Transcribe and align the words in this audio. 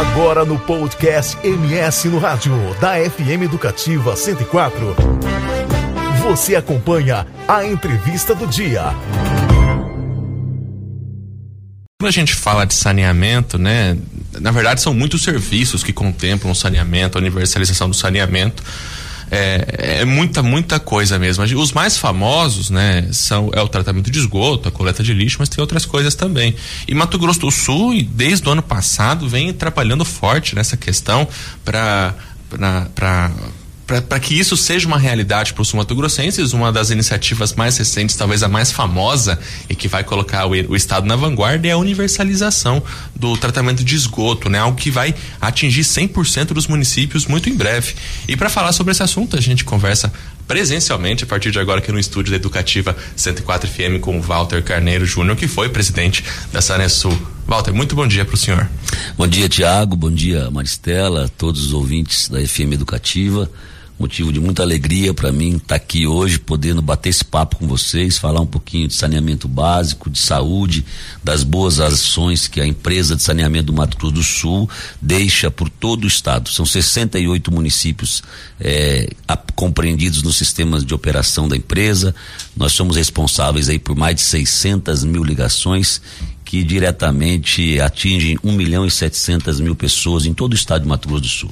Agora 0.00 0.46
no 0.46 0.58
podcast 0.58 1.36
MS 1.46 2.08
no 2.08 2.18
Rádio, 2.18 2.54
da 2.80 2.94
FM 2.94 3.42
Educativa 3.42 4.16
104. 4.16 4.96
Você 6.22 6.56
acompanha 6.56 7.26
a 7.46 7.66
entrevista 7.66 8.34
do 8.34 8.46
dia. 8.46 8.84
Quando 12.00 12.08
a 12.08 12.10
gente 12.10 12.34
fala 12.34 12.64
de 12.64 12.72
saneamento, 12.72 13.58
né? 13.58 13.98
Na 14.40 14.50
verdade, 14.50 14.80
são 14.80 14.94
muitos 14.94 15.22
serviços 15.22 15.84
que 15.84 15.92
contemplam 15.92 16.50
o 16.50 16.56
saneamento, 16.56 17.18
a 17.18 17.20
universalização 17.20 17.86
do 17.86 17.94
saneamento 17.94 18.62
é, 19.30 20.00
é, 20.00 20.04
muita, 20.04 20.42
muita 20.42 20.80
coisa 20.80 21.18
mesmo. 21.18 21.44
Os 21.44 21.72
mais 21.72 21.96
famosos, 21.96 22.70
né, 22.70 23.08
são 23.12 23.50
é 23.54 23.60
o 23.60 23.68
tratamento 23.68 24.10
de 24.10 24.18
esgoto, 24.18 24.68
a 24.68 24.72
coleta 24.72 25.02
de 25.02 25.14
lixo, 25.14 25.36
mas 25.38 25.48
tem 25.48 25.60
outras 25.60 25.86
coisas 25.86 26.14
também. 26.14 26.54
E 26.88 26.94
Mato 26.94 27.18
Grosso 27.18 27.40
do 27.40 27.50
Sul, 27.50 28.02
desde 28.02 28.48
o 28.48 28.52
ano 28.52 28.62
passado, 28.62 29.28
vem 29.28 29.52
trabalhando 29.52 30.04
forte 30.04 30.54
nessa 30.54 30.76
questão 30.76 31.28
para 31.64 32.14
para 32.94 33.30
para 33.98 34.20
que 34.20 34.38
isso 34.38 34.56
seja 34.56 34.86
uma 34.86 34.98
realidade 34.98 35.52
para 35.52 35.62
os 35.62 35.72
mato-grossenses, 35.72 36.52
uma 36.52 36.70
das 36.70 36.90
iniciativas 36.90 37.54
mais 37.54 37.76
recentes, 37.76 38.14
talvez 38.14 38.42
a 38.44 38.48
mais 38.48 38.70
famosa 38.70 39.36
e 39.68 39.74
que 39.74 39.88
vai 39.88 40.04
colocar 40.04 40.46
o, 40.46 40.50
o, 40.50 40.76
Estado 40.76 41.06
na 41.06 41.16
vanguarda 41.16 41.66
é 41.66 41.72
a 41.72 41.76
universalização 41.76 42.80
do 43.16 43.36
tratamento 43.36 43.82
de 43.82 43.96
esgoto, 43.96 44.48
né? 44.48 44.58
Algo 44.58 44.76
que 44.76 44.90
vai 44.90 45.12
atingir 45.40 45.82
100% 45.82 46.52
dos 46.52 46.68
municípios 46.68 47.26
muito 47.26 47.50
em 47.50 47.54
breve. 47.54 47.94
E 48.28 48.36
para 48.36 48.48
falar 48.48 48.72
sobre 48.72 48.92
esse 48.92 49.02
assunto, 49.02 49.36
a 49.36 49.40
gente 49.40 49.64
conversa 49.64 50.12
presencialmente 50.46 51.24
a 51.24 51.26
partir 51.26 51.50
de 51.50 51.58
agora 51.58 51.80
aqui 51.80 51.90
no 51.90 51.98
estúdio 51.98 52.30
da 52.30 52.36
Educativa 52.36 52.96
104 53.16 53.68
FM 53.68 54.00
com 54.00 54.18
o 54.18 54.22
Walter 54.22 54.62
Carneiro 54.62 55.04
Júnior, 55.04 55.36
que 55.36 55.48
foi 55.48 55.68
presidente 55.68 56.24
da 56.52 56.60
Sanesul. 56.60 57.16
Walter, 57.46 57.72
muito 57.72 57.96
bom 57.96 58.06
dia 58.06 58.24
para 58.24 58.34
o 58.34 58.38
senhor. 58.38 58.68
Bom 59.16 59.26
dia, 59.26 59.48
Tiago. 59.48 59.96
Bom 59.96 60.10
dia, 60.10 60.48
Maristela, 60.50 61.28
todos 61.36 61.66
os 61.66 61.72
ouvintes 61.72 62.28
da 62.28 62.40
FM 62.40 62.74
Educativa 62.74 63.50
motivo 64.00 64.32
de 64.32 64.40
muita 64.40 64.62
alegria 64.62 65.12
para 65.12 65.30
mim 65.30 65.56
estar 65.56 65.66
tá 65.66 65.74
aqui 65.74 66.06
hoje, 66.06 66.38
podendo 66.38 66.80
bater 66.80 67.10
esse 67.10 67.22
papo 67.24 67.56
com 67.56 67.68
vocês, 67.68 68.16
falar 68.16 68.40
um 68.40 68.46
pouquinho 68.46 68.88
de 68.88 68.94
saneamento 68.94 69.46
básico, 69.46 70.08
de 70.08 70.18
saúde, 70.18 70.86
das 71.22 71.44
boas 71.44 71.78
ações 71.78 72.48
que 72.48 72.62
a 72.62 72.66
empresa 72.66 73.14
de 73.14 73.22
saneamento 73.22 73.66
do 73.66 73.74
Mato 73.74 73.98
Grosso 73.98 74.14
do 74.14 74.22
Sul 74.22 74.70
deixa 75.02 75.50
por 75.50 75.68
todo 75.68 76.04
o 76.04 76.06
estado. 76.06 76.48
São 76.48 76.64
68 76.64 77.52
municípios 77.52 78.22
é, 78.58 79.10
compreendidos 79.54 80.22
nos 80.22 80.36
sistemas 80.36 80.82
de 80.84 80.94
operação 80.94 81.46
da 81.46 81.56
empresa. 81.56 82.14
Nós 82.56 82.72
somos 82.72 82.96
responsáveis 82.96 83.68
aí 83.68 83.78
por 83.78 83.94
mais 83.94 84.16
de 84.16 84.22
600 84.22 85.04
mil 85.04 85.22
ligações 85.22 86.00
que 86.42 86.64
diretamente 86.64 87.78
atingem 87.78 88.38
1 88.42 88.52
milhão 88.52 88.86
e 88.86 88.90
700 88.90 89.60
mil 89.60 89.76
pessoas 89.76 90.24
em 90.24 90.32
todo 90.32 90.52
o 90.52 90.56
estado 90.56 90.82
de 90.82 90.88
Mato 90.88 91.06
Grosso 91.06 91.22
do 91.22 91.28
Sul. 91.28 91.50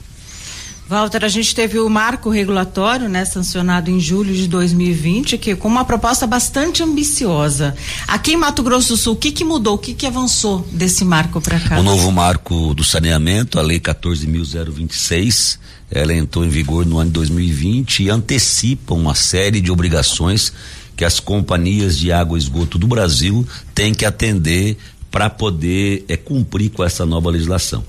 Walter, 0.89 1.23
a 1.23 1.29
gente 1.29 1.55
teve 1.55 1.79
o 1.79 1.89
marco 1.91 2.31
regulatório, 2.31 3.11
né, 3.11 3.23
sancionado 3.27 3.91
em 3.91 4.01
julho 4.01 4.35
de 4.35 4.49
2020, 4.49 5.37
que 5.37 5.55
com 5.55 5.69
uma 5.69 5.85
proposta 5.85 6.27
bastante 6.27 6.83
ambiciosa. 6.83 7.77
Aqui 8.07 8.33
em 8.33 8.37
Mato 8.39 8.63
Grosso 8.63 8.95
do 8.95 8.97
Sul, 8.97 9.13
o 9.13 9.17
que 9.17 9.31
que 9.31 9.45
mudou, 9.45 9.75
o 9.75 9.79
que 9.79 9.93
que 9.93 10.07
avançou 10.07 10.67
desse 10.73 11.05
marco 11.05 11.43
para 11.43 11.61
cá? 11.61 11.79
O 11.79 11.83
novo 11.83 12.11
marco 12.11 12.73
do 12.73 12.83
saneamento, 12.83 13.59
a 13.59 13.63
lei 13.63 13.79
14.026, 13.79 15.59
ela 15.91 16.15
entrou 16.15 16.43
em 16.43 16.49
vigor 16.49 16.87
no 16.87 16.99
ano 16.99 17.11
de 17.11 17.15
2020 17.15 18.05
e 18.05 18.11
antecipa 18.11 18.95
uma 18.95 19.15
série 19.15 19.61
de 19.61 19.71
obrigações 19.71 20.55
que 20.97 21.05
as 21.05 21.21
companhias 21.21 21.99
de 21.99 22.11
água 22.11 22.39
e 22.39 22.41
esgoto 22.41 22.79
do 22.79 22.87
Brasil 22.87 23.47
têm 23.75 23.93
que 23.93 24.07
atender 24.07 24.79
para 25.11 25.29
poder 25.29 26.05
é, 26.09 26.17
cumprir 26.17 26.71
com 26.71 26.83
essa 26.83 27.05
nova 27.05 27.29
legislação. 27.29 27.85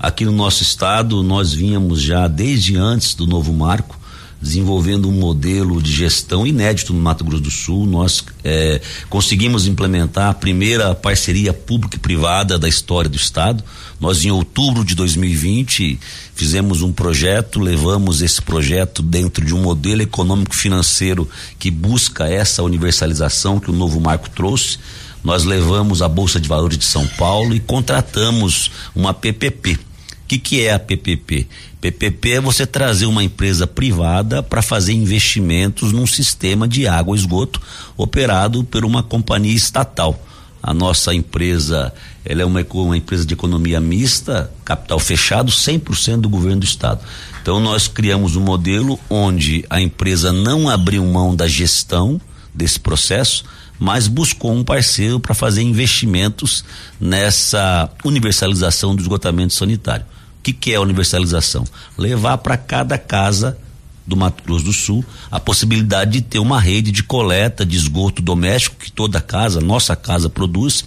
Aqui 0.00 0.24
no 0.24 0.32
nosso 0.32 0.62
estado, 0.62 1.22
nós 1.22 1.52
vínhamos 1.52 2.00
já 2.00 2.26
desde 2.26 2.74
antes 2.74 3.14
do 3.14 3.26
novo 3.26 3.52
marco 3.52 4.00
desenvolvendo 4.40 5.06
um 5.06 5.12
modelo 5.12 5.82
de 5.82 5.92
gestão 5.92 6.46
inédito 6.46 6.94
no 6.94 7.00
Mato 7.00 7.22
Grosso 7.22 7.42
do 7.42 7.50
Sul. 7.50 7.86
Nós 7.86 8.24
é, 8.42 8.80
conseguimos 9.10 9.66
implementar 9.66 10.30
a 10.30 10.34
primeira 10.34 10.94
parceria 10.94 11.52
pública 11.52 11.96
e 11.96 12.00
privada 12.00 12.58
da 12.58 12.66
história 12.66 13.10
do 13.10 13.16
Estado. 13.16 13.62
Nós, 14.00 14.24
em 14.24 14.30
outubro 14.30 14.82
de 14.82 14.94
2020, 14.94 16.00
fizemos 16.34 16.80
um 16.80 16.90
projeto, 16.90 17.60
levamos 17.60 18.22
esse 18.22 18.40
projeto 18.40 19.02
dentro 19.02 19.44
de 19.44 19.54
um 19.54 19.60
modelo 19.60 20.00
econômico-financeiro 20.00 21.28
que 21.58 21.70
busca 21.70 22.26
essa 22.26 22.62
universalização 22.62 23.60
que 23.60 23.70
o 23.70 23.74
novo 23.74 24.00
marco 24.00 24.30
trouxe. 24.30 24.78
Nós 25.22 25.44
levamos 25.44 26.00
a 26.00 26.08
Bolsa 26.08 26.40
de 26.40 26.48
Valores 26.48 26.78
de 26.78 26.86
São 26.86 27.06
Paulo 27.06 27.54
e 27.54 27.60
contratamos 27.60 28.70
uma 28.94 29.12
PPP 29.12 29.89
que, 30.30 30.38
que 30.38 30.60
é 30.64 30.72
a 30.72 30.78
PPP? 30.78 31.48
PPP 31.80 32.32
é 32.34 32.40
você 32.40 32.64
trazer 32.64 33.06
uma 33.06 33.24
empresa 33.24 33.66
privada 33.66 34.40
para 34.40 34.62
fazer 34.62 34.92
investimentos 34.92 35.90
num 35.92 36.06
sistema 36.06 36.68
de 36.68 36.86
água 36.86 37.16
e 37.16 37.18
esgoto 37.18 37.60
operado 37.96 38.62
por 38.62 38.84
uma 38.84 39.02
companhia 39.02 39.56
estatal. 39.56 40.24
A 40.62 40.72
nossa 40.72 41.12
empresa, 41.12 41.92
ela 42.24 42.42
é 42.42 42.44
uma, 42.44 42.64
uma 42.74 42.96
empresa 42.96 43.26
de 43.26 43.34
economia 43.34 43.80
mista, 43.80 44.52
capital 44.64 45.00
fechado, 45.00 45.50
100% 45.50 46.20
do 46.20 46.28
governo 46.28 46.60
do 46.60 46.64
estado. 46.64 47.00
Então 47.42 47.58
nós 47.58 47.88
criamos 47.88 48.36
um 48.36 48.42
modelo 48.42 49.00
onde 49.08 49.64
a 49.68 49.80
empresa 49.80 50.32
não 50.32 50.68
abriu 50.68 51.04
mão 51.04 51.34
da 51.34 51.48
gestão 51.48 52.20
desse 52.54 52.78
processo, 52.78 53.42
mas 53.80 54.06
buscou 54.06 54.52
um 54.52 54.62
parceiro 54.62 55.18
para 55.18 55.34
fazer 55.34 55.62
investimentos 55.62 56.64
nessa 57.00 57.90
universalização 58.04 58.94
do 58.94 59.02
esgotamento 59.02 59.54
sanitário. 59.54 60.06
Que, 60.42 60.52
que 60.52 60.72
é 60.72 60.76
a 60.76 60.80
universalização? 60.80 61.64
Levar 61.96 62.38
para 62.38 62.56
cada 62.56 62.96
casa 62.96 63.58
do 64.06 64.16
Mato 64.16 64.42
Grosso 64.42 64.64
do 64.64 64.72
Sul 64.72 65.04
a 65.30 65.38
possibilidade 65.38 66.12
de 66.12 66.22
ter 66.22 66.38
uma 66.38 66.60
rede 66.60 66.90
de 66.90 67.02
coleta 67.02 67.64
de 67.64 67.76
esgoto 67.76 68.20
doméstico 68.20 68.76
que 68.76 68.90
toda 68.90 69.20
casa, 69.20 69.60
nossa 69.60 69.94
casa 69.94 70.28
produz, 70.28 70.84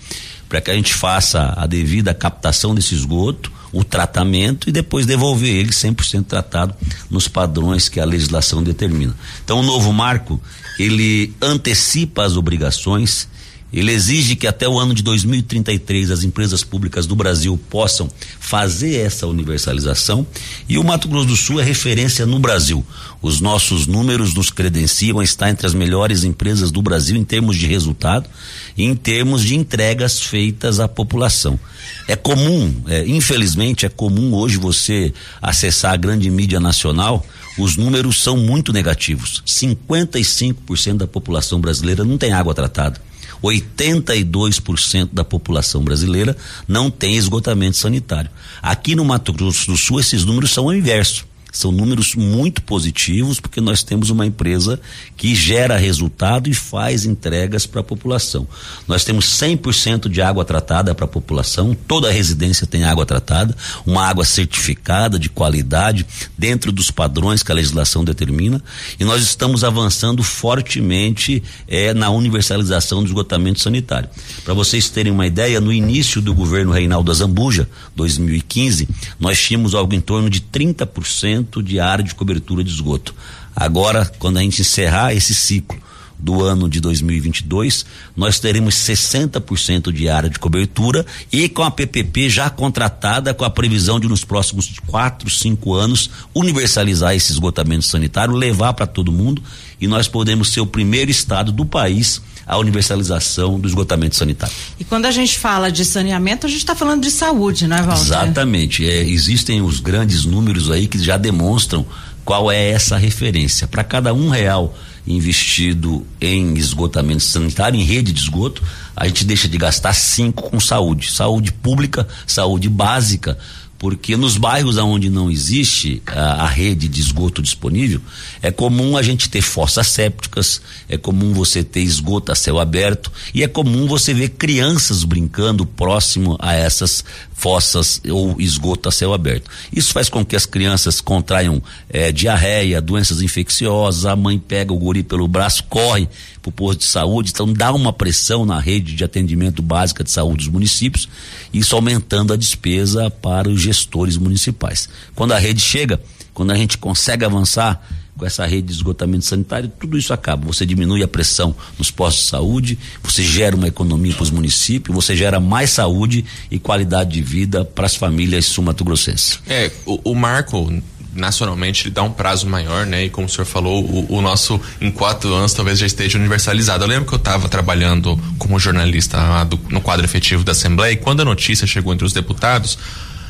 para 0.50 0.60
que 0.60 0.70
a 0.70 0.76
gente 0.76 0.94
faça 0.94 1.54
a 1.56 1.66
devida 1.66 2.14
captação 2.14 2.76
desse 2.76 2.94
esgoto, 2.94 3.52
o 3.72 3.84
tratamento 3.84 4.70
e 4.70 4.72
depois 4.72 5.06
devolver 5.06 5.50
ele 5.50 5.72
100% 5.72 6.26
tratado 6.26 6.76
nos 7.10 7.28
padrões 7.28 7.90
que 7.90 8.00
a 8.00 8.06
legislação 8.06 8.62
determina. 8.62 9.16
Então 9.44 9.62
o 9.62 9.64
novo 9.64 9.92
marco, 9.92 10.40
ele 10.78 11.34
antecipa 11.42 12.24
as 12.24 12.38
obrigações 12.38 13.28
ele 13.74 13.92
exige 13.92 14.36
que 14.36 14.46
até 14.46 14.68
o 14.68 14.78
ano 14.80 14.94
de 14.94 15.02
2033 15.02 16.12
as 16.12 16.24
empresas 16.24 16.64
públicas 16.64 17.08
do 17.08 17.16
Brasil 17.16 17.60
possam 17.70 18.10
fazer 18.40 18.96
essa 18.98 19.26
universalização 19.26 20.26
e 20.70 20.78
o 20.78 20.84
Mato 20.84 21.08
Grosso 21.08 21.28
do 21.28 21.36
Sul 21.36 21.60
é 21.60 21.64
referência 21.64 22.26
no 22.26 22.40
Brasil. 22.40 22.86
Os 23.22 23.42
nossos 23.42 23.88
números 23.88 24.34
nos 24.34 24.50
credenciam 24.50 25.20
a 25.20 25.24
estar 25.24 25.50
entre 25.50 25.66
as 25.66 25.74
melhores 25.74 26.24
empresas 26.24 26.72
do 26.72 26.82
Brasil 26.82 27.16
em 27.16 27.24
termos 27.24 27.58
de 27.58 27.66
resultado 27.66 28.30
e 28.78 28.84
em 28.84 28.96
termos 28.96 29.44
de 29.44 29.56
entregas 29.56 30.22
feitas 30.22 30.80
à 30.80 30.88
população. 30.88 31.60
É 32.08 32.16
comum, 32.16 32.74
é, 32.88 33.08
infelizmente, 33.08 33.86
é 33.86 33.90
comum 33.90 34.34
hoje 34.34 34.58
você 34.58 35.14
acessar 35.42 35.94
a 35.94 35.98
grande 35.98 36.30
mídia 36.30 36.60
nacional 36.60 37.26
os 37.58 37.78
números 37.78 38.22
são 38.22 38.36
muito 38.36 38.74
negativos. 38.74 39.44
55% 39.46 40.98
da 40.98 41.08
população 41.08 41.60
brasileira 41.62 42.04
não 42.04 42.18
tem 42.18 42.34
água 42.34 42.54
tratada. 42.54 43.00
82% 43.44 45.10
da 45.12 45.24
população 45.24 45.84
brasileira 45.84 46.36
não 46.68 46.90
tem 46.90 47.16
esgotamento 47.16 47.78
sanitário. 47.78 48.32
Aqui 48.62 48.96
no 48.96 49.04
Mato 49.04 49.34
Grosso 49.34 49.68
do 49.68 49.78
Sul, 49.78 50.00
esses 50.00 50.24
números 50.24 50.52
são 50.52 50.66
o 50.66 50.74
inverso. 50.74 51.26
São 51.54 51.72
números 51.72 52.16
muito 52.16 52.64
positivos, 52.64 53.40
porque 53.40 53.62
nós 53.62 53.84
temos 53.84 54.10
uma 54.10 54.26
empresa 54.26 54.82
que 55.16 55.36
gera 55.36 55.78
resultado 55.78 56.50
e 56.50 56.54
faz 56.54 57.06
entregas 57.06 57.68
para 57.68 57.82
a 57.82 57.84
população. 57.84 58.48
Nós 58.88 59.06
temos 59.06 59.26
100% 59.26 60.10
de 60.10 60.20
água 60.20 60.44
tratada 60.44 60.96
para 60.96 61.06
a 61.06 61.08
população, 61.08 61.78
toda 61.88 62.12
residência 62.12 62.66
tem 62.66 62.84
água 62.84 63.06
tratada, 63.06 63.56
uma 63.86 64.04
água 64.04 64.26
certificada 64.26 65.20
de 65.20 65.30
qualidade, 65.30 66.08
dentro 66.36 66.72
dos 66.72 66.90
padrões 66.90 67.44
que 67.44 67.52
a 67.52 67.56
legislação 67.56 68.04
determina, 68.04 68.60
e 69.00 69.06
nós 69.06 69.22
estamos 69.22 69.64
avançando 69.64 70.24
fortemente 70.24 71.44
é, 71.68 71.94
na 71.94 72.10
universalização 72.10 73.04
do 73.04 73.08
esgotamento 73.08 73.62
sanitário. 73.62 74.10
Para 74.44 74.56
vocês 74.56 74.90
terem 74.90 75.12
uma 75.12 75.28
ideia, 75.28 75.62
no 75.62 75.72
início 75.72 76.20
do 76.20 76.34
governo 76.34 76.72
Reinaldo 76.72 77.12
Azambuja, 77.12 77.70
2015, 77.96 78.90
nós 79.20 79.40
tínhamos 79.40 79.76
algo 79.76 79.94
em 79.94 80.02
torno 80.02 80.32
de 80.32 80.42
30% 80.42 81.43
de 81.62 81.80
área 81.80 82.04
de 82.04 82.16
cobertura 82.16 82.64
de 82.64 82.70
esgoto. 82.70 83.14
Agora, 83.56 84.12
quando 84.20 84.38
a 84.38 84.42
gente 84.42 84.62
encerrar 84.62 85.14
esse 85.14 85.34
ciclo 85.34 85.78
do 86.24 86.42
ano 86.42 86.70
de 86.70 86.80
2022, 86.80 87.86
nós 88.16 88.40
teremos 88.40 88.76
60% 88.76 89.92
de 89.92 90.08
área 90.08 90.30
de 90.30 90.40
cobertura 90.40 91.06
e 91.32 91.50
com 91.50 91.64
a 91.64 91.70
PPP 91.70 92.30
já 92.30 92.50
contratada 92.50 93.34
com 93.34 93.44
a 93.44 93.50
previsão 93.50 94.00
de 94.00 94.08
nos 94.08 94.24
próximos 94.24 94.72
quatro, 94.88 95.30
cinco 95.30 95.74
anos 95.74 96.10
universalizar 96.34 97.14
esse 97.14 97.34
esgotamento 97.34 97.84
sanitário, 97.84 98.34
levar 98.34 98.74
para 98.74 98.88
todo 98.88 99.12
mundo 99.12 99.44
e 99.82 99.88
nós 99.88 100.08
podemos 100.08 100.50
ser 100.50 100.62
o 100.62 100.66
primeiro 100.66 101.12
estado 101.12 101.52
do 101.52 101.66
país 101.66 102.22
a 102.46 102.58
universalização 102.58 103.60
do 103.60 103.68
esgotamento 103.68 104.16
sanitário. 104.16 104.54
E 104.80 104.84
quando 104.84 105.06
a 105.06 105.12
gente 105.12 105.38
fala 105.38 105.72
de 105.72 105.86
saneamento, 105.86 106.46
a 106.46 106.50
gente 106.50 106.60
está 106.60 106.76
falando 106.76 107.02
de 107.04 107.12
saúde, 107.12 107.68
não 107.68 107.78
é, 107.78 107.82
Walter? 107.82 108.02
Exatamente. 108.02 108.90
É, 108.90 109.04
existem 109.04 109.62
os 109.62 109.80
grandes 109.80 110.26
números 110.26 110.70
aí 110.70 110.88
que 110.88 111.02
já 111.02 111.18
demonstram 111.18 111.86
qual 112.26 112.52
é 112.52 112.70
essa 112.70 112.98
referência. 112.98 113.68
Para 113.68 113.84
cada 113.84 114.14
um 114.14 114.30
real 114.30 114.76
investido 115.06 116.06
em 116.20 116.54
esgotamento 116.56 117.24
sanitário, 117.24 117.80
em 117.80 117.84
rede 117.84 118.14
de 118.14 118.22
esgoto, 118.22 118.64
a 118.96 119.08
gente 119.08 119.26
deixa 119.26 119.48
de 119.48 119.58
gastar 119.58 119.94
cinco 119.94 120.50
com 120.50 120.60
saúde. 120.60 121.12
Saúde 121.12 121.52
pública, 121.52 122.08
saúde 122.26 122.70
básica, 122.70 123.38
porque 123.84 124.16
nos 124.16 124.38
bairros 124.38 124.78
onde 124.78 125.10
não 125.10 125.30
existe 125.30 126.02
a, 126.08 126.46
a, 126.46 126.48
rede 126.48 126.88
de 126.88 127.02
esgoto 127.02 127.42
disponível, 127.42 128.00
é 128.42 128.50
comum 128.50 128.96
a 128.96 129.02
gente 129.02 129.28
ter 129.28 129.42
fossas 129.42 129.88
sépticas, 129.88 130.62
é 130.88 130.98
comum 130.98 131.34
você 131.34 131.66
ter 131.66 131.82
esgoto 131.82 132.32
a 132.32 132.36
céu 132.36 132.60
aberto 132.60 133.12
e 133.34 133.44
é 133.44 133.48
comum 133.48 133.86
você 133.86 134.14
ver 134.14 134.30
crianças 134.30 135.04
brincando 135.04 135.66
próximo 135.66 136.38
a 136.40 136.54
essas 136.54 137.04
fossas 137.34 138.00
ou 138.10 138.40
esgoto 138.40 138.88
a 138.88 138.92
céu 138.92 139.14
aberto. 139.14 139.52
Isso 139.70 139.92
faz 139.92 140.08
com 140.08 140.24
que 140.24 140.38
as 140.38 140.46
crianças 140.46 141.02
contraiam 141.02 141.62
é, 141.90 142.10
diarreia, 142.10 142.80
doenças 142.80 143.22
infecciosas, 143.22 144.06
a 144.06 144.16
mãe 144.16 144.40
pega 144.40 144.72
o 144.72 144.80
guri 144.80 145.04
pelo 145.04 145.28
braço, 145.28 145.62
corre 145.66 146.08
para 146.44 146.50
o 146.50 146.52
posto 146.52 146.80
de 146.80 146.86
saúde, 146.86 147.32
então 147.32 147.52
dá 147.52 147.72
uma 147.72 147.94
pressão 147.94 148.46
na 148.46 148.60
rede 148.60 148.94
de 148.96 149.04
atendimento 149.04 149.62
básica 149.62 150.04
de 150.04 150.12
saúde 150.12 150.46
dos 150.46 150.50
municípios, 150.50 151.08
isso 151.54 151.74
aumentando 151.74 152.34
a 152.34 152.36
despesa 152.36 153.10
para 153.10 153.50
os 153.50 153.62
gestores 153.62 154.18
municipais. 154.18 154.90
Quando 155.16 155.32
a 155.32 155.40
rede 155.40 155.62
chega, 155.62 156.02
quando 156.34 156.52
a 156.52 156.56
gente 156.56 156.78
consegue 156.78 157.24
avançar, 157.24 157.82
com 158.18 158.26
essa 158.26 158.46
rede 158.46 158.68
de 158.68 158.74
esgotamento 158.74 159.26
sanitário, 159.26 159.72
tudo 159.80 159.98
isso 159.98 160.14
acaba. 160.14 160.46
Você 160.46 160.66
diminui 160.66 161.02
a 161.02 161.08
pressão 161.08 161.56
nos 161.78 161.90
postos 161.90 162.26
de 162.26 162.30
saúde, 162.30 162.80
você 163.02 163.24
gera 163.24 163.56
uma 163.56 163.68
economia 163.68 164.14
para 164.14 164.24
os 164.24 164.30
municípios, 164.30 164.94
você 164.94 165.16
gera 165.16 165.40
mais 165.40 165.72
saúde 165.72 166.24
e 166.52 166.60
qualidade 166.60 167.12
de 167.12 167.22
vida 167.24 167.66
para 167.66 167.86
as 167.86 167.96
famílias 167.96 168.46
sumatogrossenses. 168.46 169.40
É, 169.48 169.72
o, 169.86 170.12
o 170.12 170.16
Marco 170.16 170.72
nacionalmente 171.16 171.88
ele 171.88 171.94
dá 171.94 172.04
um 172.04 172.12
prazo 172.12 172.48
maior, 172.48 172.86
né? 172.86 173.06
E 173.06 173.10
como 173.10 173.28
o 173.28 173.30
senhor 173.30 173.46
falou, 173.46 173.84
o, 173.84 174.18
o, 174.18 174.22
nosso 174.22 174.60
em 174.82 174.92
quatro 174.92 175.34
anos 175.34 175.54
talvez 175.54 175.80
já 175.80 175.86
esteja 175.86 176.18
universalizado. 176.18 176.84
Eu 176.84 176.88
lembro 176.88 177.06
que 177.06 177.14
eu 177.14 177.18
estava 177.18 177.48
trabalhando 177.48 178.20
como 178.38 178.60
jornalista 178.60 179.44
do, 179.46 179.60
no 179.70 179.82
quadro 179.82 180.06
efetivo 180.06 180.44
da 180.44 180.52
Assembleia 180.52 180.94
e 180.94 180.98
quando 180.98 181.22
a 181.22 181.26
notícia 181.26 181.68
chegou 181.68 181.94
entre 181.94 182.06
os 182.06 182.14
deputados, 182.14 182.78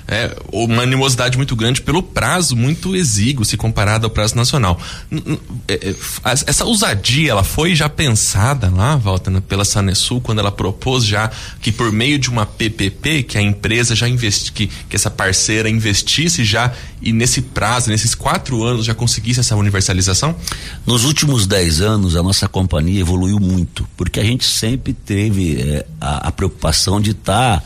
é, 0.07 0.35
uma 0.51 0.83
animosidade 0.83 1.37
muito 1.37 1.55
grande 1.55 1.81
pelo 1.81 2.03
prazo 2.03 2.55
muito 2.55 2.95
exíguo 2.95 3.45
se 3.45 3.55
comparado 3.55 4.05
ao 4.05 4.09
prazo 4.09 4.35
nacional. 4.35 4.79
É, 5.67 5.73
é, 5.73 5.95
essa 6.23 6.65
ousadia, 6.65 7.31
ela 7.31 7.43
foi 7.43 7.75
já 7.75 7.87
pensada 7.87 8.69
lá, 8.69 8.95
Walter, 8.95 9.41
pela 9.41 9.65
Sanesul, 9.65 10.21
quando 10.21 10.39
ela 10.39 10.51
propôs 10.51 11.05
já 11.05 11.29
que 11.61 11.71
por 11.71 11.91
meio 11.91 12.19
de 12.19 12.29
uma 12.29 12.45
PPP, 12.45 13.23
que 13.23 13.37
a 13.37 13.41
empresa 13.41 13.95
já 13.95 14.07
investi, 14.07 14.51
que, 14.51 14.67
que 14.67 14.95
essa 14.95 15.09
parceira 15.09 15.69
investisse 15.69 16.43
já 16.43 16.71
e 17.01 17.11
nesse 17.11 17.41
prazo, 17.41 17.89
nesses 17.89 18.15
quatro 18.15 18.63
anos, 18.63 18.85
já 18.85 18.95
conseguisse 18.95 19.39
essa 19.39 19.55
universalização? 19.55 20.35
Nos 20.85 21.03
últimos 21.03 21.45
dez 21.45 21.81
anos, 21.81 22.15
a 22.15 22.23
nossa 22.23 22.47
companhia 22.47 23.01
evoluiu 23.01 23.39
muito, 23.39 23.87
porque 23.97 24.19
a 24.19 24.23
gente 24.23 24.45
sempre 24.45 24.93
teve 24.93 25.61
é, 25.61 25.85
a, 25.99 26.29
a 26.29 26.31
preocupação 26.31 27.01
de 27.01 27.11
estar. 27.11 27.59
Tá 27.59 27.63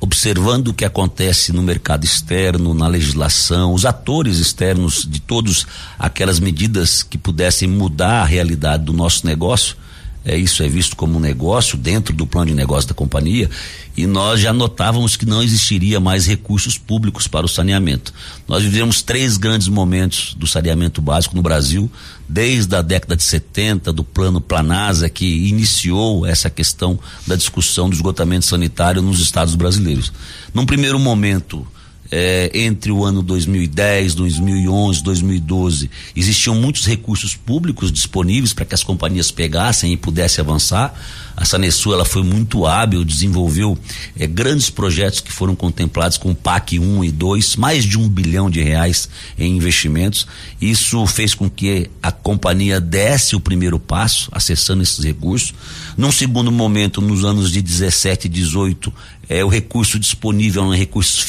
observando 0.00 0.68
o 0.68 0.74
que 0.74 0.84
acontece 0.84 1.52
no 1.52 1.62
mercado 1.62 2.04
externo, 2.04 2.74
na 2.74 2.86
legislação, 2.86 3.72
os 3.72 3.84
atores 3.84 4.38
externos 4.38 5.06
de 5.08 5.20
todas 5.20 5.66
aquelas 5.98 6.38
medidas 6.38 7.02
que 7.02 7.18
pudessem 7.18 7.68
mudar 7.68 8.22
a 8.22 8.24
realidade 8.24 8.84
do 8.84 8.92
nosso 8.92 9.26
negócio. 9.26 9.76
É, 10.26 10.36
isso 10.36 10.60
é 10.64 10.68
visto 10.68 10.96
como 10.96 11.18
um 11.18 11.20
negócio 11.20 11.78
dentro 11.78 12.12
do 12.12 12.26
plano 12.26 12.48
de 12.48 12.54
negócio 12.54 12.88
da 12.88 12.94
companhia 12.94 13.48
e 13.96 14.08
nós 14.08 14.40
já 14.40 14.52
notávamos 14.52 15.14
que 15.14 15.24
não 15.24 15.40
existiria 15.40 16.00
mais 16.00 16.26
recursos 16.26 16.76
públicos 16.76 17.28
para 17.28 17.46
o 17.46 17.48
saneamento. 17.48 18.12
Nós 18.48 18.64
vivemos 18.64 19.02
três 19.02 19.36
grandes 19.36 19.68
momentos 19.68 20.34
do 20.34 20.44
saneamento 20.44 21.00
básico 21.00 21.36
no 21.36 21.42
Brasil, 21.42 21.88
desde 22.28 22.74
a 22.74 22.82
década 22.82 23.16
de 23.16 23.22
70, 23.22 23.92
do 23.92 24.02
plano 24.02 24.40
Planasa, 24.40 25.08
que 25.08 25.48
iniciou 25.48 26.26
essa 26.26 26.50
questão 26.50 26.98
da 27.24 27.36
discussão 27.36 27.88
do 27.88 27.94
esgotamento 27.94 28.46
sanitário 28.46 29.00
nos 29.00 29.20
estados 29.20 29.54
brasileiros. 29.54 30.12
Num 30.52 30.66
primeiro 30.66 30.98
momento, 30.98 31.64
é, 32.10 32.50
entre 32.54 32.90
o 32.90 33.04
ano 33.04 33.22
2010, 33.22 34.14
2011, 34.14 35.02
2012, 35.02 35.90
existiam 36.14 36.54
muitos 36.54 36.86
recursos 36.86 37.34
públicos 37.34 37.92
disponíveis 37.92 38.52
para 38.52 38.64
que 38.64 38.74
as 38.74 38.82
companhias 38.82 39.30
pegassem 39.30 39.92
e 39.92 39.96
pudessem 39.96 40.42
avançar. 40.42 40.94
A 41.36 41.44
Sanesu 41.44 41.92
ela 41.92 42.04
foi 42.04 42.22
muito 42.22 42.64
hábil, 42.64 43.04
desenvolveu 43.04 43.78
é, 44.18 44.26
grandes 44.26 44.70
projetos 44.70 45.20
que 45.20 45.30
foram 45.30 45.54
contemplados 45.54 46.16
com 46.16 46.34
PAC 46.34 46.78
1 46.78 47.04
e 47.04 47.12
2, 47.12 47.56
mais 47.56 47.84
de 47.84 47.98
um 47.98 48.08
bilhão 48.08 48.48
de 48.48 48.62
reais 48.62 49.08
em 49.38 49.56
investimentos. 49.56 50.26
Isso 50.60 51.06
fez 51.06 51.34
com 51.34 51.50
que 51.50 51.90
a 52.02 52.10
companhia 52.10 52.80
desse 52.80 53.36
o 53.36 53.40
primeiro 53.40 53.78
passo, 53.78 54.30
acessando 54.32 54.82
esses 54.82 55.04
recursos. 55.04 55.52
Num 55.96 56.10
segundo 56.10 56.50
momento, 56.50 57.02
nos 57.02 57.24
anos 57.24 57.50
de 57.50 57.60
17 57.60 58.26
e 58.26 58.30
18, 58.30 58.92
é, 59.28 59.44
o 59.44 59.48
recurso 59.48 59.98
disponível 59.98 60.62
são 60.62 60.74
recursos 60.74 61.20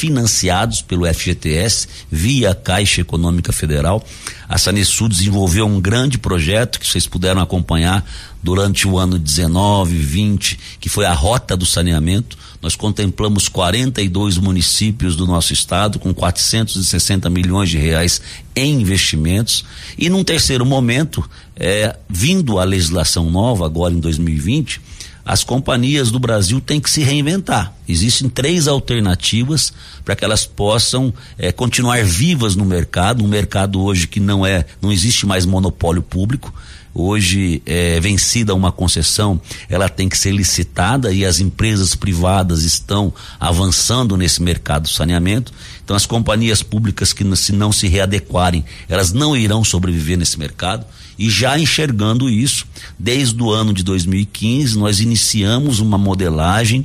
pelo 0.82 1.06
FGTS 1.06 1.88
via 2.10 2.54
Caixa 2.54 3.00
Econômica 3.00 3.52
Federal. 3.52 4.04
A 4.48 4.56
Sanesul 4.56 5.08
desenvolveu 5.08 5.66
um 5.66 5.80
grande 5.80 6.18
projeto 6.18 6.78
que 6.80 6.86
vocês 6.86 7.06
puderam 7.06 7.40
acompanhar 7.40 8.04
durante 8.42 8.86
o 8.86 8.98
ano 8.98 9.18
19, 9.18 9.96
20, 9.96 10.58
que 10.80 10.88
foi 10.88 11.04
a 11.04 11.12
Rota 11.12 11.56
do 11.56 11.66
Saneamento. 11.66 12.38
Nós 12.62 12.74
contemplamos 12.74 13.48
42 13.48 14.38
municípios 14.38 15.16
do 15.16 15.26
nosso 15.26 15.52
estado 15.52 15.98
com 15.98 16.14
460 16.14 17.28
milhões 17.30 17.70
de 17.70 17.78
reais 17.78 18.20
em 18.54 18.80
investimentos. 18.80 19.64
E 19.96 20.08
num 20.08 20.24
terceiro 20.24 20.64
momento, 20.64 21.28
é, 21.56 21.96
vindo 22.08 22.58
a 22.58 22.64
legislação 22.64 23.30
nova 23.30 23.66
agora 23.66 23.94
em 23.94 24.00
2020, 24.00 24.80
as 25.28 25.44
companhias 25.44 26.10
do 26.10 26.18
Brasil 26.18 26.58
têm 26.58 26.80
que 26.80 26.88
se 26.88 27.02
reinventar. 27.02 27.74
Existem 27.86 28.30
três 28.30 28.66
alternativas 28.66 29.74
para 30.02 30.16
que 30.16 30.24
elas 30.24 30.46
possam 30.46 31.12
é, 31.36 31.52
continuar 31.52 32.02
vivas 32.02 32.56
no 32.56 32.64
mercado, 32.64 33.22
um 33.22 33.28
mercado 33.28 33.78
hoje 33.78 34.08
que 34.08 34.20
não 34.20 34.46
é, 34.46 34.64
não 34.80 34.90
existe 34.90 35.26
mais 35.26 35.44
monopólio 35.44 36.00
público. 36.00 36.50
Hoje 36.94 37.62
é 37.66 38.00
vencida 38.00 38.54
uma 38.54 38.72
concessão, 38.72 39.38
ela 39.68 39.90
tem 39.90 40.08
que 40.08 40.16
ser 40.16 40.32
licitada 40.32 41.12
e 41.12 41.26
as 41.26 41.40
empresas 41.40 41.94
privadas 41.94 42.62
estão 42.62 43.12
avançando 43.38 44.16
nesse 44.16 44.42
mercado 44.42 44.84
do 44.84 44.88
saneamento. 44.88 45.52
Então 45.88 45.96
as 45.96 46.04
companhias 46.04 46.62
públicas 46.62 47.14
que 47.14 47.24
se 47.34 47.50
não 47.50 47.72
se 47.72 47.88
readequarem, 47.88 48.62
elas 48.90 49.10
não 49.10 49.34
irão 49.34 49.64
sobreviver 49.64 50.18
nesse 50.18 50.38
mercado. 50.38 50.84
E 51.18 51.30
já 51.30 51.58
enxergando 51.58 52.28
isso, 52.28 52.66
desde 52.98 53.42
o 53.42 53.50
ano 53.50 53.72
de 53.72 53.82
2015, 53.82 54.76
nós 54.76 55.00
iniciamos 55.00 55.80
uma 55.80 55.96
modelagem 55.96 56.84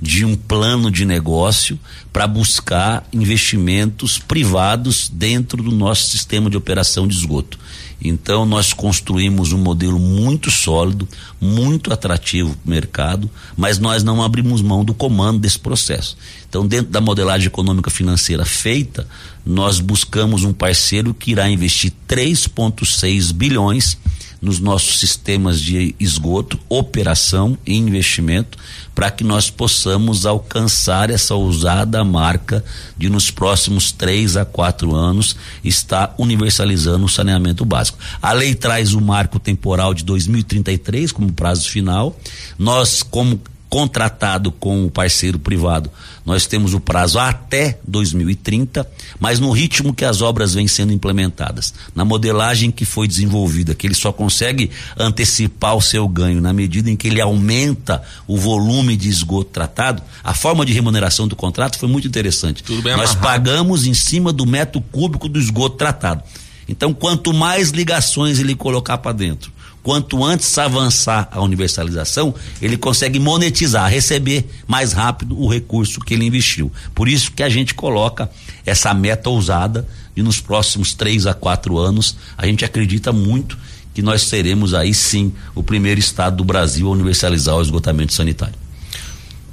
de 0.00 0.24
um 0.24 0.34
plano 0.34 0.90
de 0.90 1.04
negócio 1.04 1.78
para 2.10 2.26
buscar 2.26 3.06
investimentos 3.12 4.18
privados 4.18 5.10
dentro 5.12 5.62
do 5.62 5.70
nosso 5.70 6.08
sistema 6.08 6.48
de 6.48 6.56
operação 6.56 7.06
de 7.06 7.14
esgoto. 7.18 7.58
Então 8.00 8.46
nós 8.46 8.72
construímos 8.72 9.52
um 9.52 9.58
modelo 9.58 9.98
muito 9.98 10.50
sólido, 10.50 11.08
muito 11.40 11.92
atrativo 11.92 12.54
para 12.54 12.66
o 12.66 12.70
mercado, 12.70 13.30
mas 13.56 13.78
nós 13.78 14.04
não 14.04 14.22
abrimos 14.22 14.62
mão 14.62 14.84
do 14.84 14.94
comando 14.94 15.40
desse 15.40 15.58
processo. 15.58 16.16
Então, 16.48 16.66
dentro 16.66 16.90
da 16.90 17.00
modelagem 17.00 17.48
econômica 17.48 17.90
financeira 17.90 18.44
feita, 18.44 19.06
nós 19.44 19.80
buscamos 19.80 20.44
um 20.44 20.52
parceiro 20.52 21.12
que 21.12 21.32
irá 21.32 21.48
investir 21.48 21.92
3,6 22.08 23.32
bilhões 23.32 23.98
nos 24.40 24.60
nossos 24.60 25.00
sistemas 25.00 25.60
de 25.60 25.94
esgoto, 25.98 26.58
operação 26.68 27.58
e 27.66 27.76
investimento, 27.76 28.56
para 28.94 29.10
que 29.10 29.22
nós 29.22 29.50
possamos 29.50 30.26
alcançar 30.26 31.10
essa 31.10 31.34
ousada 31.34 32.02
marca 32.04 32.64
de 32.96 33.08
nos 33.08 33.30
próximos 33.30 33.92
três 33.92 34.36
a 34.36 34.44
quatro 34.44 34.94
anos 34.94 35.36
estar 35.62 36.14
universalizando 36.18 37.04
o 37.04 37.08
saneamento 37.08 37.64
básico. 37.64 37.98
A 38.20 38.32
lei 38.32 38.54
traz 38.54 38.94
o 38.94 39.00
marco 39.00 39.38
temporal 39.38 39.94
de 39.94 40.04
2033 40.04 41.12
como 41.12 41.32
prazo 41.32 41.68
final. 41.68 42.18
Nós, 42.58 43.02
como 43.02 43.40
contratado 43.68 44.50
com 44.50 44.86
o 44.86 44.90
parceiro 44.90 45.38
privado, 45.38 45.90
nós 46.24 46.46
temos 46.46 46.74
o 46.74 46.80
prazo 46.80 47.18
até 47.18 47.78
2030, 47.86 48.88
mas 49.18 49.38
no 49.38 49.50
ritmo 49.50 49.94
que 49.94 50.04
as 50.04 50.20
obras 50.20 50.54
vêm 50.54 50.66
sendo 50.66 50.92
implementadas, 50.92 51.72
na 51.94 52.04
modelagem 52.04 52.70
que 52.70 52.84
foi 52.84 53.06
desenvolvida, 53.06 53.74
que 53.74 53.86
ele 53.86 53.94
só 53.94 54.12
consegue 54.12 54.70
antecipar 54.96 55.74
o 55.76 55.82
seu 55.82 56.06
ganho 56.08 56.40
na 56.40 56.52
medida 56.52 56.90
em 56.90 56.96
que 56.96 57.08
ele 57.08 57.20
aumenta 57.20 58.02
o 58.26 58.36
volume 58.36 58.96
de 58.96 59.08
esgoto 59.08 59.50
tratado, 59.50 60.02
a 60.22 60.34
forma 60.34 60.64
de 60.64 60.72
remuneração 60.72 61.28
do 61.28 61.36
contrato 61.36 61.78
foi 61.78 61.88
muito 61.88 62.08
interessante. 62.08 62.62
nós 62.68 63.10
amarrado. 63.10 63.20
pagamos 63.20 63.86
em 63.86 63.94
cima 63.94 64.32
do 64.32 64.46
metro 64.46 64.80
cúbico 64.80 65.28
do 65.28 65.38
esgoto 65.38 65.76
tratado. 65.76 66.22
Então, 66.68 66.92
quanto 66.92 67.32
mais 67.32 67.70
ligações 67.70 68.38
ele 68.38 68.54
colocar 68.54 68.98
para 68.98 69.12
dentro, 69.12 69.50
quanto 69.82 70.24
antes 70.24 70.56
avançar 70.58 71.28
a 71.32 71.40
universalização, 71.40 72.34
ele 72.60 72.76
consegue 72.76 73.18
monetizar, 73.18 73.90
receber 73.90 74.48
mais 74.66 74.92
rápido 74.92 75.40
o 75.40 75.48
recurso 75.48 76.00
que 76.00 76.14
ele 76.14 76.26
investiu. 76.26 76.70
Por 76.94 77.08
isso 77.08 77.32
que 77.32 77.42
a 77.42 77.48
gente 77.48 77.74
coloca 77.74 78.30
essa 78.66 78.92
meta 78.92 79.30
ousada 79.30 79.86
e 80.16 80.22
nos 80.22 80.40
próximos 80.40 80.94
três 80.94 81.26
a 81.26 81.34
quatro 81.34 81.78
anos 81.78 82.16
a 82.36 82.46
gente 82.46 82.64
acredita 82.64 83.12
muito 83.12 83.56
que 83.94 84.02
nós 84.02 84.22
seremos 84.22 84.74
aí 84.74 84.94
sim 84.94 85.32
o 85.54 85.62
primeiro 85.62 85.98
estado 85.98 86.36
do 86.36 86.44
Brasil 86.44 86.86
a 86.86 86.90
universalizar 86.90 87.56
o 87.56 87.62
esgotamento 87.62 88.12
sanitário. 88.12 88.67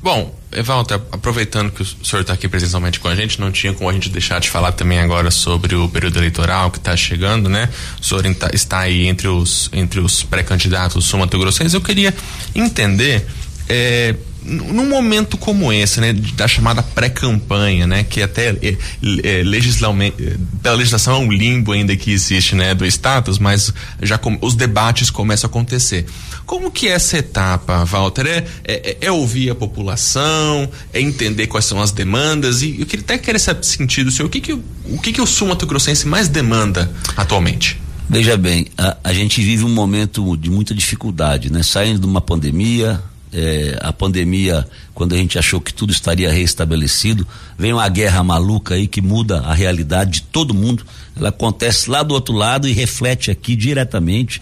Bom, 0.05 0.31
Walter, 0.63 1.01
aproveitando 1.11 1.71
que 1.71 1.81
o 1.81 2.05
senhor 2.05 2.21
está 2.21 2.33
aqui 2.33 2.47
presencialmente 2.47 2.99
com 2.99 3.07
a 3.07 3.15
gente, 3.15 3.41
não 3.41 3.51
tinha 3.51 3.73
como 3.73 3.89
a 3.89 3.93
gente 3.93 4.07
deixar 4.07 4.39
de 4.39 4.51
falar 4.51 4.71
também 4.71 4.99
agora 4.99 5.31
sobre 5.31 5.73
o 5.73 5.89
período 5.89 6.19
eleitoral 6.19 6.69
que 6.69 6.77
está 6.77 6.95
chegando, 6.95 7.49
né? 7.49 7.67
O 7.99 8.05
senhor 8.05 8.23
está 8.53 8.81
aí 8.81 9.07
entre 9.07 9.27
os, 9.27 9.67
entre 9.73 9.99
os 9.99 10.21
pré-candidatos 10.21 11.05
sul-mato-grossenses. 11.05 11.73
Eu 11.73 11.81
queria 11.81 12.13
entender. 12.53 13.25
É, 13.67 14.13
num 14.45 14.87
momento 14.87 15.37
como 15.37 15.73
esse, 15.73 15.99
né, 15.99 16.13
da 16.13 16.47
chamada 16.47 16.83
pré-campanha, 16.83 17.87
né, 17.87 18.03
que 18.03 18.21
até 18.21 18.49
é, 18.49 18.77
é, 19.23 19.43
legislamente, 19.43 20.37
pela 20.61 20.75
legislação 20.75 21.15
é 21.15 21.19
um 21.19 21.31
limbo 21.31 21.71
ainda 21.71 21.95
que 21.95 22.11
existe, 22.11 22.55
né, 22.55 22.75
do 22.75 22.85
status, 22.85 23.39
mas 23.39 23.73
já 24.01 24.17
com, 24.17 24.37
os 24.41 24.55
debates 24.55 25.09
começam 25.09 25.47
a 25.47 25.49
acontecer. 25.49 26.05
Como 26.45 26.69
que 26.69 26.87
é 26.87 26.91
essa 26.91 27.17
etapa, 27.17 27.83
Walter? 27.85 28.27
É, 28.27 28.45
é, 28.63 28.97
é, 29.01 29.11
ouvir 29.11 29.49
a 29.49 29.55
população, 29.55 30.69
é 30.93 31.01
entender 31.01 31.47
quais 31.47 31.65
são 31.65 31.81
as 31.81 31.91
demandas 31.91 32.61
e 32.61 32.79
eu 32.79 32.85
queria 32.85 33.03
até 33.03 33.17
querer 33.17 33.39
saber 33.39 33.63
sentido, 33.63 34.11
senhor, 34.11 34.27
o 34.27 34.29
que 34.29 34.39
que 34.39 34.53
o 34.53 34.99
que 35.01 35.11
que 35.11 35.21
o 35.21 35.25
sul 35.25 35.47
mato 35.47 35.65
grossense 35.65 36.07
mais 36.07 36.27
demanda 36.27 36.91
atualmente? 37.17 37.81
Veja 38.07 38.37
bem, 38.37 38.67
a, 38.77 38.97
a 39.03 39.13
gente 39.13 39.41
vive 39.41 39.63
um 39.63 39.73
momento 39.73 40.37
de 40.37 40.49
muita 40.49 40.75
dificuldade, 40.75 41.51
né? 41.51 41.63
Saindo 41.63 41.99
de 41.99 42.05
uma 42.05 42.21
pandemia, 42.21 43.01
é, 43.35 43.77
a 43.81 43.91
pandemia, 43.91 44.65
quando 44.93 45.13
a 45.13 45.17
gente 45.17 45.37
achou 45.37 45.59
que 45.59 45.73
tudo 45.73 45.91
estaria 45.91 46.31
reestabelecido, 46.31 47.27
vem 47.57 47.73
uma 47.73 47.89
guerra 47.89 48.23
maluca 48.23 48.75
aí 48.75 48.87
que 48.87 49.01
muda 49.01 49.41
a 49.41 49.53
realidade 49.53 50.11
de 50.11 50.21
todo 50.21 50.53
mundo. 50.53 50.85
Ela 51.17 51.29
acontece 51.29 51.89
lá 51.89 52.01
do 52.01 52.13
outro 52.13 52.33
lado 52.33 52.65
e 52.65 52.71
reflete 52.71 53.29
aqui 53.29 53.53
diretamente. 53.55 54.41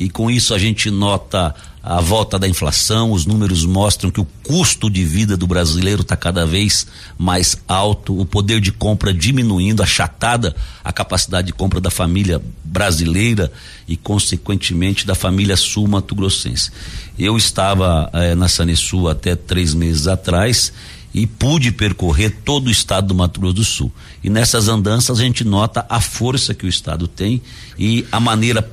E 0.00 0.10
com 0.10 0.28
isso 0.28 0.52
a 0.52 0.58
gente 0.58 0.90
nota 0.90 1.54
a 1.86 2.00
volta 2.00 2.38
da 2.38 2.48
inflação, 2.48 3.12
os 3.12 3.26
números 3.26 3.66
mostram 3.66 4.10
que 4.10 4.18
o 4.18 4.26
custo 4.42 4.88
de 4.88 5.04
vida 5.04 5.36
do 5.36 5.46
brasileiro 5.46 6.00
está 6.00 6.16
cada 6.16 6.46
vez 6.46 6.86
mais 7.18 7.58
alto, 7.68 8.18
o 8.18 8.24
poder 8.24 8.58
de 8.58 8.72
compra 8.72 9.12
diminuindo, 9.12 9.82
achatada 9.82 10.56
a 10.82 10.90
capacidade 10.90 11.48
de 11.48 11.52
compra 11.52 11.82
da 11.82 11.90
família 11.90 12.40
brasileira 12.64 13.52
e, 13.86 13.98
consequentemente, 13.98 15.06
da 15.06 15.14
família 15.14 15.58
sul-mato-grossense. 15.58 16.70
Eu 17.18 17.36
estava 17.36 18.08
eh, 18.14 18.34
na 18.34 18.48
Sanesul 18.48 19.06
até 19.06 19.36
três 19.36 19.74
meses 19.74 20.06
atrás 20.06 20.72
e 21.12 21.26
pude 21.26 21.70
percorrer 21.70 22.38
todo 22.46 22.68
o 22.68 22.70
estado 22.70 23.08
do 23.08 23.14
Mato 23.14 23.38
Grosso 23.38 23.54
do 23.54 23.64
Sul. 23.64 23.92
E 24.22 24.30
nessas 24.30 24.68
andanças 24.68 25.20
a 25.20 25.22
gente 25.22 25.44
nota 25.44 25.84
a 25.86 26.00
força 26.00 26.54
que 26.54 26.64
o 26.64 26.68
estado 26.68 27.06
tem 27.06 27.42
e 27.78 28.06
a 28.10 28.18
maneira 28.18 28.66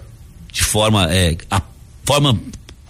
de 0.49 0.63
forma 0.63 1.11
é, 1.11 1.37
a 1.49 1.61
forma 2.03 2.39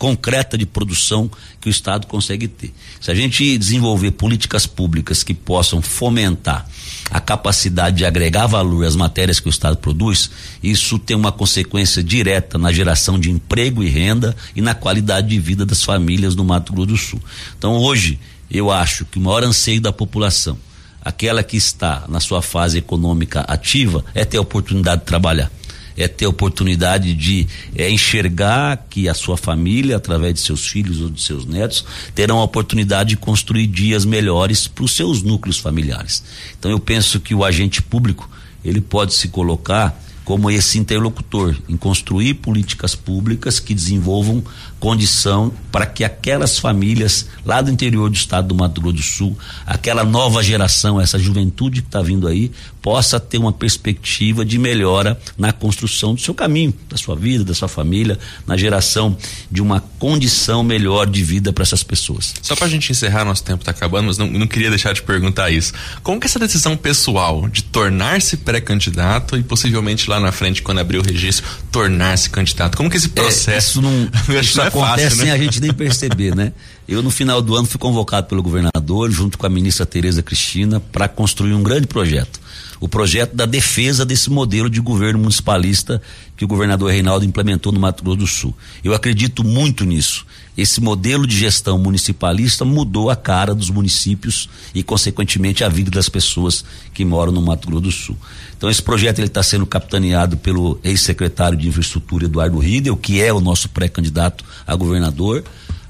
concreta 0.01 0.58
de 0.58 0.65
produção 0.65 1.29
que 1.62 1.67
o 1.67 1.70
Estado 1.70 2.08
consegue 2.08 2.48
ter. 2.48 2.74
Se 3.00 3.12
a 3.12 3.13
gente 3.13 3.55
desenvolver 3.55 4.10
políticas 4.10 4.65
públicas 4.65 5.22
que 5.22 5.31
possam 5.31 5.79
fomentar 5.79 6.67
a 7.12 7.20
capacidade 7.20 7.98
de 7.98 8.05
agregar 8.05 8.48
valor 8.48 8.84
às 8.84 8.96
matérias 8.96 9.39
que 9.39 9.48
o 9.48 9.51
Estado 9.51 9.77
produz, 9.77 10.31
isso 10.63 10.98
tem 10.98 11.15
uma 11.15 11.31
consequência 11.31 12.03
direta 12.03 12.58
na 12.58 12.72
geração 12.72 13.20
de 13.20 13.29
emprego 13.29 13.84
e 13.84 13.89
renda 13.89 14.36
e 14.55 14.62
na 14.62 14.74
qualidade 14.74 15.27
de 15.27 15.38
vida 15.38 15.67
das 15.67 15.84
famílias 15.84 16.34
do 16.34 16.43
Mato 16.43 16.74
Grosso 16.74 16.88
do 16.88 16.98
Sul. 16.98 17.22
Então, 17.55 17.77
hoje, 17.77 18.20
eu 18.50 18.72
acho 18.72 19.05
que 19.05 19.20
o 19.20 19.22
maior 19.22 19.43
anseio 19.43 19.79
da 19.79 19.93
população, 19.93 20.58
aquela 21.00 21.43
que 21.43 21.58
está 21.58 22.05
na 22.10 22.20
sua 22.20 22.41
fase 22.41 22.79
econômica 22.79 23.41
ativa, 23.41 24.03
é 24.15 24.25
ter 24.25 24.38
a 24.38 24.41
oportunidade 24.41 25.01
de 25.01 25.05
trabalhar 25.05 25.51
é 25.98 26.07
ter 26.07 26.27
oportunidade 26.27 27.13
de 27.13 27.48
é, 27.75 27.89
enxergar 27.89 28.86
que 28.89 29.07
a 29.07 29.13
sua 29.13 29.38
família, 29.38 29.98
através 29.98 30.33
de 30.33 30.39
seus 30.39 30.67
filhos 30.67 31.01
ou 31.01 31.10
de 31.10 31.21
seus 31.21 31.45
netos, 31.45 31.86
terão 32.15 32.39
a 32.39 32.43
oportunidade 32.43 33.10
de 33.12 33.17
construir 33.17 33.67
dias 33.67 34.05
melhores 34.05 34.67
para 34.67 34.83
os 34.83 34.91
seus 34.91 35.21
núcleos 35.21 35.57
familiares. 35.57 36.24
Então 36.57 36.71
eu 36.71 36.79
penso 36.79 37.19
que 37.19 37.36
o 37.36 37.43
agente 37.43 37.81
público 37.81 38.29
ele 38.63 38.81
pode 38.81 39.13
se 39.13 39.27
colocar 39.27 40.00
como 40.24 40.50
esse 40.50 40.77
interlocutor 40.77 41.55
em 41.67 41.75
construir 41.75 42.36
políticas 42.36 42.95
públicas 42.95 43.60
que 43.60 43.74
desenvolvam 43.74 44.43
condição 44.81 45.53
para 45.71 45.85
que 45.85 46.03
aquelas 46.03 46.57
famílias 46.57 47.27
lá 47.45 47.61
do 47.61 47.71
interior 47.71 48.09
do 48.09 48.15
estado 48.15 48.47
do 48.47 48.55
Mato 48.55 48.81
Grosso 48.81 48.97
do 48.97 49.03
Sul, 49.03 49.38
aquela 49.65 50.03
nova 50.03 50.43
geração, 50.43 51.00
essa 51.00 51.19
juventude 51.19 51.81
que 51.81 51.88
está 51.88 52.01
vindo 52.01 52.27
aí, 52.27 52.51
possa 52.81 53.19
ter 53.19 53.38
uma 53.38 53.53
perspectiva 53.53 54.43
de 54.43 54.57
melhora 54.57 55.17
na 55.38 55.53
construção 55.53 56.15
do 56.15 56.19
seu 56.19 56.33
caminho, 56.33 56.73
da 56.89 56.97
sua 56.97 57.15
vida, 57.15 57.43
da 57.43 57.53
sua 57.53 57.67
família, 57.67 58.17
na 58.45 58.57
geração 58.57 59.15
de 59.51 59.61
uma 59.61 59.79
condição 60.00 60.63
melhor 60.63 61.05
de 61.05 61.23
vida 61.23 61.53
para 61.53 61.61
essas 61.61 61.83
pessoas. 61.83 62.33
Só 62.41 62.55
para 62.55 62.65
a 62.65 62.69
gente 62.69 62.91
encerrar, 62.91 63.23
nosso 63.23 63.43
tempo 63.43 63.61
está 63.61 63.71
acabando, 63.71 64.07
mas 64.07 64.17
não, 64.17 64.27
não 64.27 64.47
queria 64.47 64.69
deixar 64.69 64.93
de 64.93 65.03
perguntar 65.03 65.51
isso. 65.51 65.73
Como 66.01 66.19
que 66.19 66.25
essa 66.25 66.39
decisão 66.39 66.75
pessoal 66.75 67.47
de 67.47 67.63
tornar-se 67.63 68.38
pré-candidato 68.38 69.38
e 69.38 69.43
possivelmente 69.43 70.09
lá 70.09 70.19
na 70.19 70.31
frente, 70.31 70.63
quando 70.63 70.79
abrir 70.79 70.97
o 70.97 71.03
registro, 71.03 71.45
tornar-se 71.71 72.31
candidato, 72.31 72.75
como 72.75 72.89
que 72.89 72.97
esse 72.97 73.09
processo? 73.09 73.51
É, 73.51 73.57
isso 73.57 73.81
não, 73.81 74.09
isso 74.41 74.57
não 74.57 74.65
é 74.65 74.70
acontece 74.71 75.03
fácil, 75.03 75.17
né? 75.17 75.23
sem 75.23 75.31
a 75.31 75.37
gente 75.37 75.61
nem 75.61 75.73
perceber, 75.73 76.35
né? 76.35 76.53
Eu, 76.87 77.03
no 77.03 77.11
final 77.11 77.41
do 77.41 77.55
ano, 77.55 77.67
fui 77.67 77.79
convocado 77.79 78.27
pelo 78.27 78.41
governador, 78.41 79.11
junto 79.11 79.37
com 79.37 79.45
a 79.45 79.49
ministra 79.49 79.85
Tereza 79.85 80.23
Cristina, 80.23 80.79
para 80.79 81.07
construir 81.07 81.53
um 81.53 81.63
grande 81.63 81.87
projeto. 81.87 82.39
O 82.79 82.87
projeto 82.87 83.35
da 83.35 83.45
defesa 83.45 84.03
desse 84.03 84.29
modelo 84.29 84.69
de 84.69 84.81
governo 84.81 85.19
municipalista 85.19 86.01
que 86.35 86.43
o 86.43 86.47
governador 86.47 86.91
Reinaldo 86.91 87.23
implementou 87.23 87.71
no 87.71 87.79
Mato 87.79 88.03
Grosso 88.03 88.17
do 88.17 88.27
Sul. 88.27 88.57
Eu 88.83 88.95
acredito 88.95 89.43
muito 89.43 89.85
nisso. 89.85 90.25
Esse 90.58 90.81
modelo 90.81 91.25
de 91.25 91.38
gestão 91.38 91.77
municipalista 91.77 92.65
mudou 92.65 93.10
a 93.10 93.15
cara 93.15 93.55
dos 93.55 93.70
municípios 93.70 94.50
e, 94.75 94.84
consequentemente, 94.84 95.63
a 95.63 95.70
vida 95.70 95.89
das 95.89 96.10
pessoas 96.10 96.63
que 96.93 97.05
moram 97.05 97.31
no 97.31 97.41
Mato 97.41 97.67
Grosso 97.67 97.81
do 97.81 97.91
Sul. 97.91 98.17
Então, 98.58 98.70
esse 98.70 98.81
projeto 98.81 99.20
ele 99.20 99.27
está 99.27 99.41
sendo 99.41 99.65
capitaneado 99.65 100.38
pelo 100.38 100.79
ex-secretário 100.84 101.58
de 101.58 101.67
Infraestrutura 101.67 102.25
Eduardo 102.25 102.60
Riedel, 102.60 102.98
que 102.98 103.22
é 103.22 103.31
o 103.31 103.39
nosso 103.39 103.70
pré-candidato 103.70 104.43
a 104.67 104.75
governador 104.75 105.43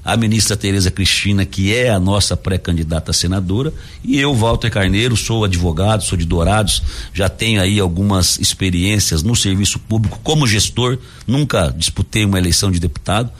a 0.04 0.16
ministra 0.16 0.56
Tereza 0.56 0.90
Cristina, 0.90 1.44
que 1.44 1.72
é 1.74 1.90
a 1.90 2.00
nossa 2.00 2.36
pré-candidata 2.36 3.12
senadora, 3.12 3.72
e 4.02 4.18
eu, 4.18 4.34
Walter 4.34 4.70
Carneiro, 4.70 5.16
sou 5.16 5.44
advogado, 5.44 6.02
sou 6.02 6.18
de 6.18 6.24
Dourados, 6.24 6.82
já 7.14 7.28
tenho 7.28 7.60
aí 7.60 7.78
algumas 7.78 8.38
experiências 8.38 9.22
no 9.22 9.36
serviço 9.36 9.78
público 9.78 10.18
como 10.22 10.46
gestor, 10.46 10.98
nunca 11.26 11.72
disputei 11.76 12.24
uma 12.24 12.38
eleição 12.38 12.70
de 12.70 12.80
deputado. 12.80 13.30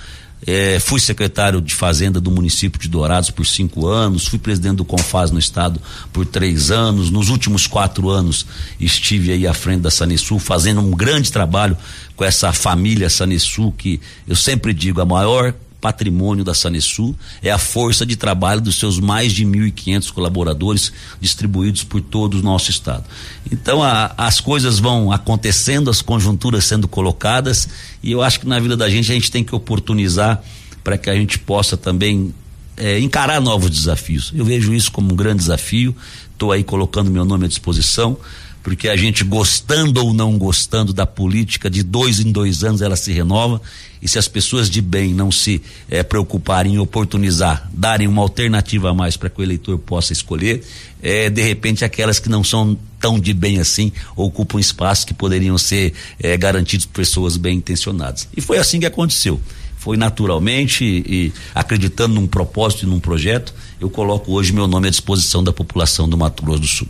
É, 0.45 0.81
fui 0.81 0.99
secretário 0.99 1.61
de 1.61 1.75
Fazenda 1.75 2.21
do 2.21 2.31
município 2.31 2.81
de 2.81 2.89
Dourados 2.89 3.31
por 3.31 3.47
cinco 3.47 3.87
anos, 3.87 4.27
fui 4.27 4.39
presidente 4.39 4.77
do 4.77 4.85
Confaz 4.85 5.31
no 5.31 5.39
estado 5.39 5.81
por 6.13 6.27
três 6.27 6.71
anos. 6.71 7.11
Nos 7.11 7.29
últimos 7.29 7.67
quatro 7.67 8.11
anos 8.11 8.47
estive 8.81 9.33
aí 9.33 9.47
à 9.47 9.55
frente 9.55 9.83
da 9.83 9.91
Sanesul 9.91 10.39
fazendo 10.39 10.81
um 10.81 10.91
grande 10.91 11.31
trabalho 11.31 11.77
com 12.17 12.25
essa 12.25 12.53
família 12.53 13.09
Sanesul 13.09 13.73
que 13.73 14.01
eu 14.27 14.35
sempre 14.35 14.75
digo 14.75 15.01
a 15.01 15.07
maior 15.07 15.55
patrimônio 15.83 16.45
da 16.45 16.55
Sanesul 16.55 17.15
é 17.43 17.51
a 17.51 17.59
força 17.59 18.07
de 18.07 18.15
trabalho 18.15 18.61
dos 18.61 18.77
seus 18.77 19.01
mais 19.01 19.33
de 19.33 19.45
1.500 19.45 20.13
colaboradores 20.13 20.93
distribuídos 21.21 21.83
por 21.83 22.01
todo 22.01 22.35
o 22.39 22.43
nosso 22.43 22.71
estado. 22.71 23.05
Então 23.51 23.83
a, 23.83 24.15
as 24.17 24.41
coisas 24.41 24.79
vão 24.79 25.11
acontecendo, 25.11 25.91
as 25.91 26.01
conjunturas 26.01 26.65
sendo 26.65 26.87
colocadas 26.87 27.69
e 28.01 28.13
eu 28.13 28.23
acho 28.23 28.39
que 28.39 28.47
na 28.47 28.61
vida 28.61 28.77
da 28.77 28.89
gente 28.89 29.11
a 29.11 29.15
gente 29.15 29.31
tem 29.31 29.43
que 29.43 29.55
oportunizar 29.55 30.41
para 30.85 30.97
que 30.97 31.11
a 31.11 31.15
gente 31.15 31.37
possa 31.39 31.77
também 31.77 32.33
é, 32.77 33.01
encarar 33.01 33.41
novos 33.41 33.69
desafios. 33.69 34.33
Eu 34.35 34.45
vejo 34.45 34.73
isso 34.73 34.91
como 34.93 35.13
um 35.13 35.17
grande 35.17 35.39
desafio. 35.39 35.95
Estou 36.33 36.53
aí 36.53 36.63
colocando 36.63 37.11
meu 37.11 37.25
nome 37.25 37.45
à 37.45 37.49
disposição 37.49 38.17
porque 38.63 38.89
a 38.89 38.97
gente 38.97 39.25
gostando 39.25 40.05
ou 40.05 40.15
não 40.15 40.39
gostando 40.39 40.93
da 40.93 41.05
política, 41.05 41.69
de 41.69 41.83
dois 41.83 42.21
em 42.21 42.31
dois 42.31 42.63
anos 42.63 42.81
ela 42.81 42.97
se 42.97 43.13
renova, 43.13 43.61
e 44.01 44.09
se 44.09 44.19
as 44.19 44.27
pessoas 44.27 44.69
de 44.69 44.81
bem 44.81 45.15
não 45.15 45.31
se 45.31 45.63
é, 45.89 46.03
preocuparem 46.03 46.75
em 46.75 46.79
oportunizar, 46.79 47.71
darem 47.73 48.09
uma 48.09 48.23
alternativa 48.23 48.91
a 48.91 48.95
mais 48.95 49.17
para 49.17 49.31
que 49.31 49.41
o 49.41 49.45
eleitor 49.45 49.79
possa 49.79 50.13
escolher, 50.13 50.65
é, 51.03 51.31
de 51.31 51.43
repente 51.43 51.85
aquelas 51.85 52.19
que 52.19 52.29
não 52.29 52.43
são 52.43 52.77
tão 53.01 53.19
de 53.19 53.33
bem 53.33 53.59
assim 53.59 53.93
ocupam 54.17 54.59
espaços 54.59 55.05
que 55.05 55.15
poderiam 55.15 55.59
ser 55.59 55.93
é, 56.19 56.37
garantidos 56.37 56.87
por 56.87 56.95
pessoas 56.95 57.37
bem 57.37 57.59
intencionadas. 57.59 58.29
E 58.37 58.41
foi 58.41 58.59
assim 58.59 58.81
que 58.81 58.87
aconteceu. 58.87 59.41
Foi 59.77 59.97
naturalmente 59.97 60.85
e 60.85 61.33
acreditando 61.53 62.15
num 62.15 62.27
propósito 62.27 62.85
e 62.85 62.89
num 62.89 63.01
projeto, 63.01 63.53
eu 63.81 63.91
coloco 63.91 64.33
hoje 64.33 64.53
meu 64.53 64.69
nome 64.69 64.87
à 64.87 64.91
disposição 64.91 65.43
da 65.43 65.53
população 65.53 66.09
do 66.09 66.17
Mato 66.17 66.45
Grosso 66.45 66.61
do 66.61 66.67
Sul. 66.69 66.89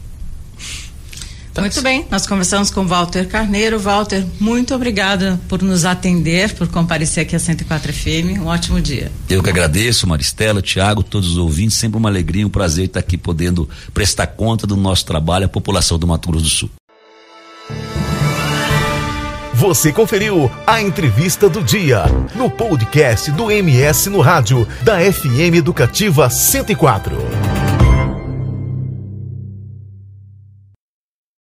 Tá 1.52 1.61
muito 1.61 1.82
bem, 1.82 2.06
nós 2.11 2.26
conversamos 2.26 2.71
com 2.71 2.87
Walter 2.87 3.28
Carneiro. 3.28 3.78
Walter, 3.78 4.25
muito 4.40 4.75
obrigada 4.75 5.38
por 5.49 5.61
nos 5.61 5.85
atender, 5.85 6.54
por 6.54 6.66
comparecer 6.68 7.25
aqui 7.25 7.37
a 7.37 7.38
104 7.38 7.92
FM. 7.92 8.40
Um 8.40 8.47
ótimo 8.47 8.80
dia. 8.80 9.12
Eu 9.28 9.42
que 9.42 9.50
agradeço, 9.50 10.06
Maristela, 10.06 10.62
Tiago, 10.62 11.02
todos 11.02 11.32
os 11.32 11.37
ouvintes. 11.37 11.76
Sempre 11.76 11.99
uma 11.99 12.09
alegria, 12.09 12.47
um 12.47 12.50
prazer 12.50 12.87
estar 12.87 13.00
aqui 13.00 13.18
podendo 13.18 13.68
prestar 13.92 14.28
conta 14.28 14.66
do 14.66 14.76
nosso 14.76 15.04
trabalho 15.04 15.44
à 15.44 15.49
população 15.49 15.99
do 15.99 16.06
Mato 16.06 16.30
Grosso 16.30 16.44
do 16.44 16.50
Sul. 16.50 16.71
Você 19.52 19.92
conferiu 19.92 20.50
a 20.66 20.80
entrevista 20.80 21.49
do 21.49 21.62
dia 21.62 22.04
no 22.35 22.50
podcast 22.50 23.30
do 23.30 23.50
MS 23.50 24.09
no 24.09 24.21
rádio 24.21 24.66
da 24.82 24.99
FM 24.99 25.54
Educativa 25.54 26.28
104. 26.30 27.72